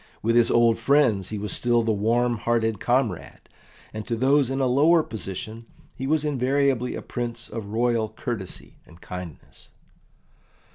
With 0.23 0.35
his 0.35 0.49
old 0.49 0.79
friends 0.79 1.29
he 1.29 1.37
was 1.37 1.53
still 1.53 1.83
the 1.83 1.91
warm 1.93 2.37
hearted 2.37 2.79
comrade, 2.79 3.47
and 3.93 4.07
to 4.07 4.15
those 4.15 4.49
in 4.49 4.59
a 4.59 4.65
lower 4.65 5.03
position 5.03 5.67
he 5.93 6.07
was 6.07 6.25
invariably 6.25 6.95
a 6.95 7.03
Prince 7.03 7.47
of 7.47 7.67
royal 7.67 8.09
courtesy 8.09 8.77
and 8.87 8.99
kindness. 8.99 9.69